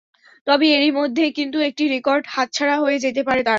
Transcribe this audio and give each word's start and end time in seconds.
তবে 0.47 0.65
এরই 0.75 0.91
মধ্যে 0.91 1.23
কিন্তু 1.37 1.57
একটি 1.69 1.83
রেকর্ড 1.87 2.23
হাতছাড়া 2.27 2.75
হয়ে 2.83 2.97
যেতে 2.99 3.21
পারে 3.23 3.41
তাঁর। 3.41 3.49